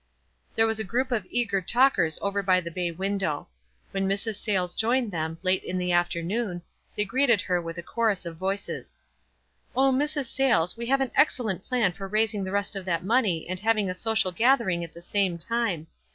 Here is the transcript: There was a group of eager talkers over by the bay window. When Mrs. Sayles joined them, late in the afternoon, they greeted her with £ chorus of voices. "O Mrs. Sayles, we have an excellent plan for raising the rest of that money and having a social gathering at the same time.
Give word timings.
There 0.55 0.65
was 0.65 0.79
a 0.79 0.83
group 0.83 1.11
of 1.11 1.27
eager 1.29 1.61
talkers 1.61 2.17
over 2.23 2.41
by 2.41 2.59
the 2.59 2.71
bay 2.71 2.89
window. 2.89 3.49
When 3.91 4.09
Mrs. 4.09 4.37
Sayles 4.41 4.73
joined 4.73 5.11
them, 5.11 5.37
late 5.43 5.63
in 5.63 5.77
the 5.77 5.91
afternoon, 5.91 6.63
they 6.97 7.05
greeted 7.05 7.39
her 7.41 7.61
with 7.61 7.77
£ 7.77 7.85
chorus 7.85 8.25
of 8.25 8.35
voices. 8.35 8.99
"O 9.75 9.91
Mrs. 9.91 10.25
Sayles, 10.25 10.75
we 10.75 10.87
have 10.87 11.01
an 11.01 11.11
excellent 11.13 11.63
plan 11.63 11.91
for 11.93 12.07
raising 12.07 12.43
the 12.43 12.51
rest 12.51 12.75
of 12.75 12.83
that 12.85 13.05
money 13.05 13.47
and 13.47 13.59
having 13.59 13.91
a 13.91 13.93
social 13.93 14.31
gathering 14.31 14.83
at 14.83 14.93
the 14.93 15.03
same 15.03 15.37
time. 15.37 15.85